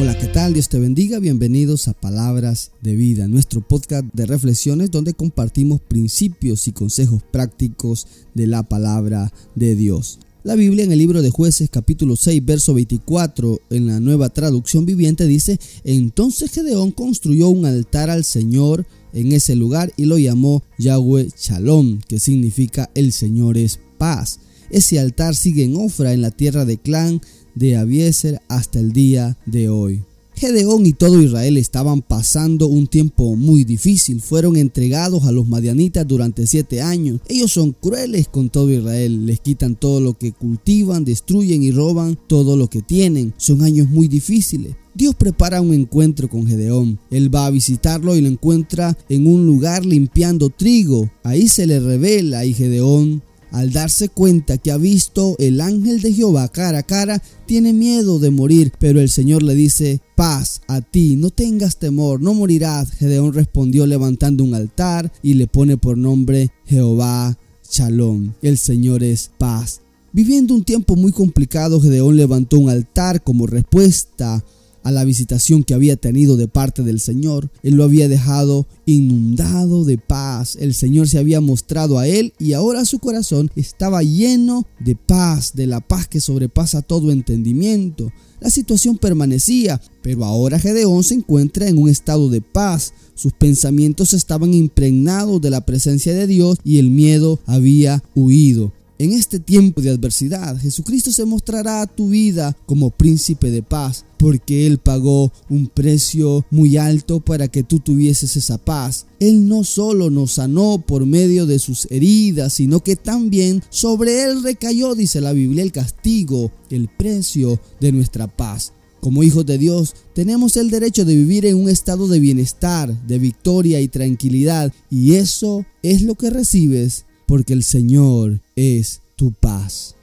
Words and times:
Hola, 0.00 0.16
¿qué 0.16 0.28
tal? 0.28 0.54
Dios 0.54 0.70
te 0.70 0.78
bendiga. 0.78 1.18
Bienvenidos 1.18 1.86
a 1.86 1.92
Palabras 1.92 2.70
de 2.80 2.96
Vida, 2.96 3.28
nuestro 3.28 3.60
podcast 3.60 4.06
de 4.14 4.24
reflexiones 4.24 4.90
donde 4.90 5.12
compartimos 5.12 5.82
principios 5.82 6.66
y 6.68 6.72
consejos 6.72 7.22
prácticos 7.30 8.06
de 8.32 8.46
la 8.46 8.62
palabra 8.62 9.30
de 9.56 9.76
Dios. 9.76 10.18
La 10.42 10.54
Biblia 10.54 10.84
en 10.84 10.92
el 10.92 10.98
libro 10.98 11.20
de 11.20 11.28
jueces 11.28 11.68
capítulo 11.68 12.16
6 12.16 12.42
verso 12.46 12.72
24 12.72 13.60
en 13.68 13.88
la 13.88 14.00
nueva 14.00 14.30
traducción 14.30 14.86
viviente 14.86 15.26
dice, 15.26 15.60
entonces 15.84 16.50
Gedeón 16.50 16.92
construyó 16.92 17.50
un 17.50 17.66
altar 17.66 18.08
al 18.08 18.24
Señor 18.24 18.86
en 19.12 19.32
ese 19.32 19.54
lugar 19.54 19.92
y 19.98 20.06
lo 20.06 20.16
llamó 20.16 20.62
Yahweh 20.78 21.28
Shalom, 21.38 22.00
que 22.08 22.20
significa 22.20 22.88
el 22.94 23.12
Señor 23.12 23.58
es 23.58 23.78
paz. 23.98 24.40
Ese 24.70 24.98
altar 24.98 25.34
sigue 25.34 25.64
en 25.64 25.76
Ofra 25.76 26.12
en 26.12 26.22
la 26.22 26.30
tierra 26.30 26.64
de 26.64 26.78
Clan 26.78 27.20
de 27.54 27.76
Abieser 27.76 28.40
hasta 28.48 28.80
el 28.80 28.92
día 28.92 29.36
de 29.46 29.68
hoy. 29.68 30.02
Gedeón 30.40 30.86
y 30.86 30.94
todo 30.94 31.20
Israel 31.20 31.58
estaban 31.58 32.00
pasando 32.00 32.66
un 32.66 32.86
tiempo 32.86 33.36
muy 33.36 33.64
difícil. 33.64 34.22
Fueron 34.22 34.56
entregados 34.56 35.24
a 35.24 35.32
los 35.32 35.46
madianitas 35.46 36.08
durante 36.08 36.46
siete 36.46 36.80
años. 36.80 37.20
Ellos 37.28 37.52
son 37.52 37.72
crueles 37.72 38.26
con 38.28 38.48
todo 38.48 38.70
Israel. 38.70 39.26
Les 39.26 39.40
quitan 39.40 39.76
todo 39.76 40.00
lo 40.00 40.16
que 40.16 40.32
cultivan, 40.32 41.04
destruyen 41.04 41.62
y 41.62 41.72
roban 41.72 42.18
todo 42.26 42.56
lo 42.56 42.70
que 42.70 42.80
tienen. 42.80 43.34
Son 43.36 43.62
años 43.62 43.90
muy 43.90 44.08
difíciles. 44.08 44.76
Dios 44.94 45.14
prepara 45.14 45.60
un 45.60 45.74
encuentro 45.74 46.30
con 46.30 46.46
Gedeón. 46.46 46.98
Él 47.10 47.34
va 47.34 47.44
a 47.44 47.50
visitarlo 47.50 48.16
y 48.16 48.22
lo 48.22 48.28
encuentra 48.28 48.96
en 49.10 49.26
un 49.26 49.44
lugar 49.44 49.84
limpiando 49.84 50.48
trigo. 50.48 51.10
Ahí 51.22 51.48
se 51.48 51.66
le 51.66 51.80
revela 51.80 52.46
y 52.46 52.54
Gedeón 52.54 53.22
al 53.50 53.72
darse 53.72 54.08
cuenta 54.08 54.58
que 54.58 54.70
ha 54.70 54.76
visto 54.76 55.36
el 55.38 55.60
ángel 55.60 56.00
de 56.00 56.12
Jehová 56.12 56.48
cara 56.48 56.78
a 56.78 56.82
cara, 56.82 57.22
tiene 57.46 57.72
miedo 57.72 58.18
de 58.18 58.30
morir, 58.30 58.72
pero 58.78 59.00
el 59.00 59.08
Señor 59.08 59.42
le 59.42 59.54
dice, 59.54 60.00
paz 60.14 60.62
a 60.68 60.80
ti, 60.80 61.16
no 61.16 61.30
tengas 61.30 61.78
temor, 61.78 62.20
no 62.20 62.34
morirás. 62.34 62.92
Gedeón 62.92 63.32
respondió 63.32 63.86
levantando 63.86 64.44
un 64.44 64.54
altar 64.54 65.12
y 65.22 65.34
le 65.34 65.46
pone 65.46 65.76
por 65.76 65.98
nombre 65.98 66.50
Jehová 66.66 67.36
Shalom. 67.70 68.34
El 68.42 68.58
Señor 68.58 69.02
es 69.02 69.30
paz. 69.38 69.80
Viviendo 70.12 70.54
un 70.54 70.64
tiempo 70.64 70.96
muy 70.96 71.12
complicado, 71.12 71.80
Gedeón 71.80 72.16
levantó 72.16 72.58
un 72.58 72.68
altar 72.68 73.22
como 73.22 73.46
respuesta 73.46 74.44
a 74.82 74.90
la 74.90 75.04
visitación 75.04 75.64
que 75.64 75.74
había 75.74 75.96
tenido 75.96 76.36
de 76.36 76.48
parte 76.48 76.82
del 76.82 77.00
Señor. 77.00 77.50
Él 77.62 77.74
lo 77.74 77.84
había 77.84 78.08
dejado 78.08 78.66
inundado 78.86 79.84
de 79.84 79.98
paz. 79.98 80.56
El 80.60 80.74
Señor 80.74 81.08
se 81.08 81.18
había 81.18 81.40
mostrado 81.40 81.98
a 81.98 82.06
él 82.06 82.32
y 82.38 82.52
ahora 82.52 82.84
su 82.84 82.98
corazón 82.98 83.50
estaba 83.56 84.02
lleno 84.02 84.66
de 84.78 84.96
paz, 84.96 85.52
de 85.54 85.66
la 85.66 85.80
paz 85.80 86.08
que 86.08 86.20
sobrepasa 86.20 86.82
todo 86.82 87.10
entendimiento. 87.10 88.12
La 88.40 88.50
situación 88.50 88.96
permanecía, 88.96 89.80
pero 90.02 90.24
ahora 90.24 90.58
Gedeón 90.58 91.04
se 91.04 91.14
encuentra 91.14 91.68
en 91.68 91.76
un 91.76 91.88
estado 91.90 92.30
de 92.30 92.40
paz. 92.40 92.94
Sus 93.14 93.34
pensamientos 93.34 94.14
estaban 94.14 94.54
impregnados 94.54 95.40
de 95.42 95.50
la 95.50 95.66
presencia 95.66 96.14
de 96.14 96.26
Dios 96.26 96.58
y 96.64 96.78
el 96.78 96.90
miedo 96.90 97.38
había 97.44 98.02
huido. 98.14 98.72
En 99.00 99.14
este 99.14 99.40
tiempo 99.40 99.80
de 99.80 99.88
adversidad, 99.88 100.58
Jesucristo 100.58 101.10
se 101.10 101.24
mostrará 101.24 101.80
a 101.80 101.86
tu 101.86 102.10
vida 102.10 102.54
como 102.66 102.90
príncipe 102.90 103.50
de 103.50 103.62
paz, 103.62 104.04
porque 104.18 104.66
Él 104.66 104.76
pagó 104.76 105.32
un 105.48 105.68
precio 105.68 106.44
muy 106.50 106.76
alto 106.76 107.20
para 107.20 107.48
que 107.48 107.62
tú 107.62 107.80
tuvieses 107.80 108.36
esa 108.36 108.58
paz. 108.58 109.06
Él 109.18 109.48
no 109.48 109.64
solo 109.64 110.10
nos 110.10 110.32
sanó 110.32 110.84
por 110.86 111.06
medio 111.06 111.46
de 111.46 111.58
sus 111.58 111.90
heridas, 111.90 112.52
sino 112.52 112.80
que 112.84 112.94
también 112.94 113.62
sobre 113.70 114.22
Él 114.22 114.42
recayó, 114.42 114.94
dice 114.94 115.22
la 115.22 115.32
Biblia, 115.32 115.62
el 115.62 115.72
castigo, 115.72 116.52
el 116.68 116.90
precio 116.94 117.58
de 117.80 117.92
nuestra 117.92 118.26
paz. 118.26 118.74
Como 119.00 119.22
hijos 119.22 119.46
de 119.46 119.56
Dios, 119.56 119.94
tenemos 120.14 120.58
el 120.58 120.68
derecho 120.68 121.06
de 121.06 121.16
vivir 121.16 121.46
en 121.46 121.56
un 121.56 121.70
estado 121.70 122.06
de 122.06 122.20
bienestar, 122.20 123.06
de 123.06 123.18
victoria 123.18 123.80
y 123.80 123.88
tranquilidad, 123.88 124.74
y 124.90 125.14
eso 125.14 125.64
es 125.82 126.02
lo 126.02 126.16
que 126.16 126.28
recibes 126.28 127.06
porque 127.30 127.52
el 127.52 127.62
Señor 127.62 128.40
es 128.56 129.02
tu 129.14 129.30
paz. 129.30 129.94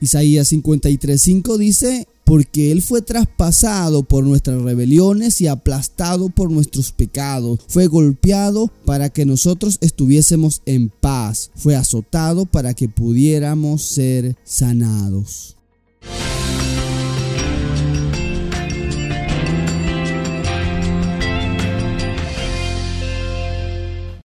Isaías 0.00 0.50
53:5 0.50 1.56
dice, 1.56 2.08
porque 2.24 2.72
Él 2.72 2.82
fue 2.82 3.00
traspasado 3.00 4.02
por 4.02 4.24
nuestras 4.24 4.60
rebeliones 4.60 5.40
y 5.40 5.46
aplastado 5.46 6.30
por 6.30 6.50
nuestros 6.50 6.90
pecados. 6.90 7.60
Fue 7.68 7.86
golpeado 7.86 8.72
para 8.84 9.08
que 9.08 9.24
nosotros 9.24 9.78
estuviésemos 9.82 10.62
en 10.66 10.88
paz. 10.88 11.52
Fue 11.54 11.76
azotado 11.76 12.44
para 12.44 12.74
que 12.74 12.88
pudiéramos 12.88 13.82
ser 13.84 14.36
sanados. 14.42 15.56